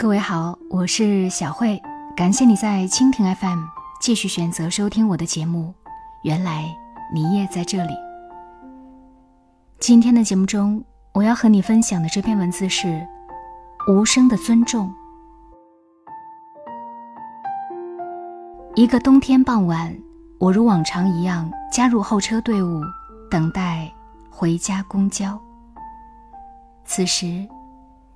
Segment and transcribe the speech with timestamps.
[0.00, 1.82] 各位好，我是小慧，
[2.14, 3.64] 感谢你在蜻蜓 FM
[4.00, 5.74] 继续选择收听我的节目。
[6.22, 6.66] 原来
[7.12, 7.92] 你也在这里。
[9.80, 12.86] 今天的节目中，我要和你分享的这篇文字是
[13.92, 14.86] 《无声的尊重》。
[18.76, 19.92] 一个冬天傍晚，
[20.38, 22.80] 我如往常一样加入候车队伍，
[23.28, 23.92] 等待
[24.30, 25.36] 回家公交。
[26.84, 27.44] 此时，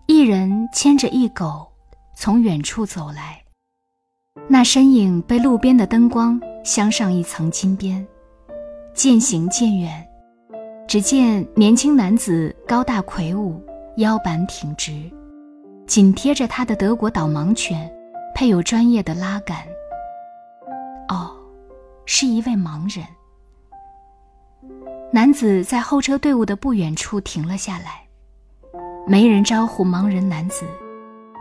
[0.06, 1.71] 一人牵着一狗
[2.14, 3.42] 从远处走来，
[4.48, 8.06] 那身影被路边的灯光镶上一层金边。
[8.94, 10.06] 渐行渐远，
[10.86, 13.58] 只见年轻男子高大魁梧，
[13.96, 15.10] 腰板挺直，
[15.86, 17.90] 紧贴着他的德国导盲犬，
[18.34, 19.56] 配有专业的拉杆。
[21.08, 21.34] 哦，
[22.04, 23.06] 是一位盲人。
[25.10, 28.06] 男子在候车队伍的不远处停了下来，
[29.06, 30.66] 没人招呼盲人男子，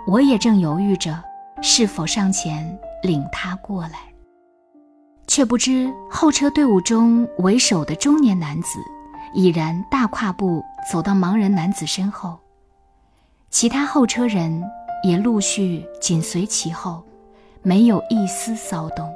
[0.08, 1.22] 我也正犹豫着
[1.62, 4.00] 是否上前领他过来。
[5.28, 8.80] 却不知候车队伍中为首的中年男子
[9.34, 12.38] 已然大跨步走到盲人男子身后，
[13.50, 14.62] 其他候车人
[15.04, 17.02] 也陆续紧随其后，
[17.62, 19.10] 没有一丝骚动。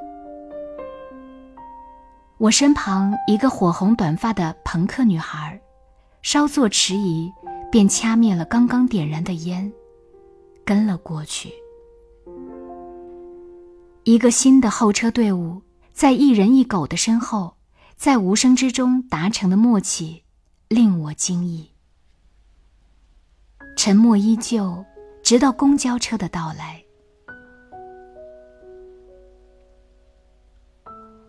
[2.38, 5.60] 我身旁一个火红短发的朋克女孩，
[6.22, 7.30] 稍作迟疑，
[7.70, 9.70] 便掐灭了刚刚点燃的烟，
[10.66, 11.54] 跟了过去。
[14.04, 15.62] 一个新的候车队伍。
[15.94, 17.56] 在一人一狗的身后，
[17.96, 20.24] 在无声之中达成的默契，
[20.68, 21.72] 令我惊异。
[23.78, 24.84] 沉默依旧，
[25.24, 26.84] 直到公交车的到来。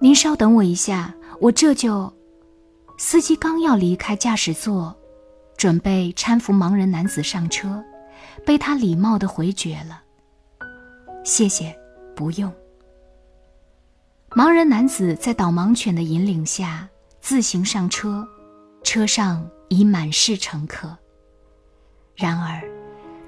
[0.01, 2.12] 您稍等我一下，我这就。
[2.98, 4.92] 司机刚要离开驾驶座，
[5.57, 7.81] 准备搀扶盲人男子上车，
[8.45, 10.02] 被他礼貌的回绝了。
[11.24, 11.77] 谢谢，
[12.14, 12.52] 不用。
[14.30, 16.89] 盲人男子在导盲犬的引领下
[17.20, 18.27] 自行上车，
[18.85, 20.96] 车上已满是乘客。
[22.14, 22.63] 然而，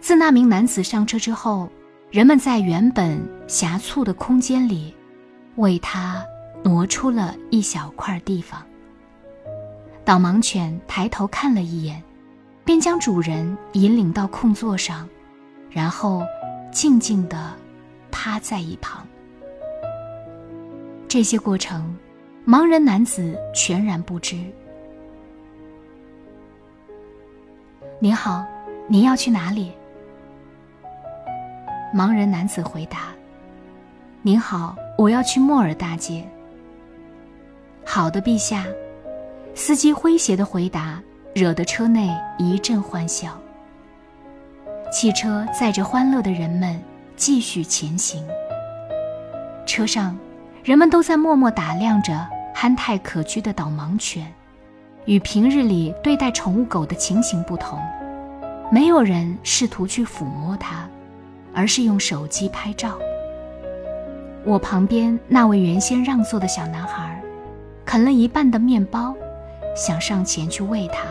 [0.01, 1.69] 自那名男子上车之后，
[2.11, 4.95] 人们在原本狭促的空间里，
[5.57, 6.25] 为他
[6.63, 8.65] 挪出了一小块地方。
[10.05, 12.03] 导盲犬抬头看了一眼，
[12.69, 15.09] 便将主人引领到空座上，
[15.71, 16.23] 然后
[16.71, 17.55] 静静地
[18.11, 19.07] 趴在一旁。
[21.09, 21.97] 这些过程，
[22.47, 24.37] 盲人男子全然不知。
[28.01, 28.45] 您好，
[28.87, 29.73] 您要去哪里？
[31.95, 33.15] 盲人男子回答
[34.21, 36.23] ：“您好，我要去莫尔大街。”
[37.83, 38.67] 好的，陛下。
[39.55, 41.03] 司机诙谐的回答，
[41.39, 43.31] 惹得车内一阵欢笑。
[44.91, 46.83] 汽车载着欢乐的人们
[47.15, 48.27] 继续前行。
[49.65, 50.19] 车上。
[50.65, 54.27] 人们都在默默打量着憨态可掬的导盲犬，
[55.07, 57.79] 与平日里对待宠物狗的情形不同，
[58.71, 60.87] 没有人试图去抚摸它，
[61.55, 62.99] 而是用手机拍照。
[64.45, 67.19] 我旁边那位原先让座的小男孩，
[67.87, 69.15] 啃了一半的面包，
[69.75, 71.05] 想上前去喂它，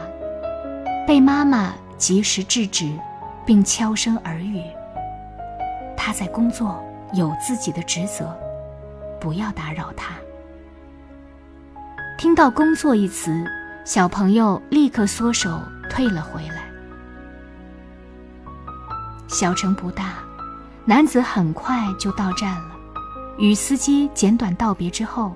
[1.08, 2.92] 被妈妈及时制止，
[3.46, 4.62] 并悄声耳语
[5.96, 8.38] ：“他在工作，有自己的职责。”
[9.22, 10.16] 不要打扰他。
[12.18, 13.46] 听到“工作”一词，
[13.86, 16.66] 小朋友立刻缩手退了回来。
[19.30, 20.16] 小城不大，
[20.84, 22.76] 男子很快就到站了，
[23.38, 25.34] 与司机简短道别之后，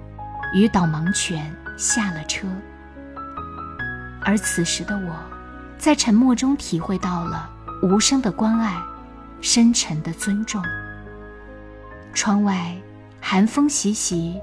[0.53, 2.45] 与导盲犬下了车。
[4.21, 5.15] 而此时的我，
[5.81, 7.49] 在沉默中体会到了
[7.81, 8.79] 无声的关爱，
[9.41, 10.61] 深沉的尊重。
[12.13, 12.71] 窗外。
[13.23, 14.41] 寒风习习，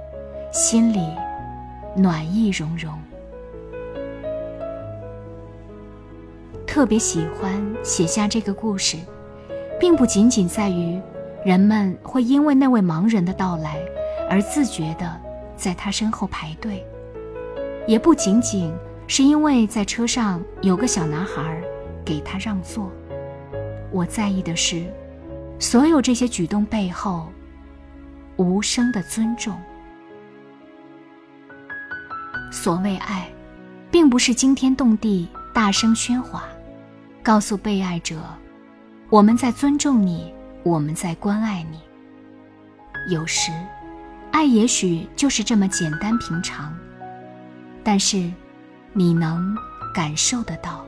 [0.53, 1.01] 心里
[1.97, 2.97] 暖意融融。
[6.65, 8.97] 特别喜欢写下这个故事，
[9.79, 10.99] 并不仅仅在于
[11.45, 13.79] 人们会因为那位盲人的到来
[14.31, 15.21] 而自觉地
[15.57, 16.87] 在他身后排队，
[17.87, 18.73] 也不仅仅
[19.09, 21.61] 是因为在车上有个小男孩
[22.05, 22.93] 给他让座。
[23.91, 24.85] 我在意的是，
[25.59, 27.29] 所有这些举动背后。
[28.37, 29.59] 无声的尊重。
[32.53, 33.29] 所谓爱，
[33.91, 36.45] 并不是惊天动地、大声喧哗，
[37.21, 38.23] 告诉被爱者，
[39.11, 40.33] 我们在尊重你，
[40.63, 41.81] 我们在关爱你。
[43.13, 43.51] 有时，
[44.31, 46.73] 爱也许就是这么简单平常，
[47.83, 48.31] 但是，
[48.99, 49.57] 你能
[49.95, 50.85] 感受得到。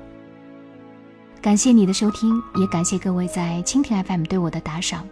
[1.41, 5.07] 感谢你的收听，也感谢各位在蜻蜓 FM 对我的打赏。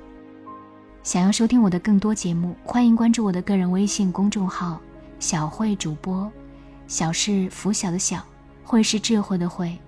[1.05, 4.81] 想要收听我的更多节目，欢迎关注我的个人微信公众号
[5.21, 6.29] “小慧主播”，
[6.89, 8.21] 小是拂晓的小，
[8.65, 9.79] 慧是智慧的慧。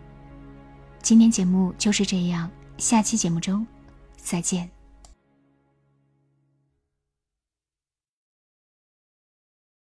[1.02, 2.48] 今天节目就是这样，
[2.78, 3.66] 下期节目中
[4.16, 4.70] 再见。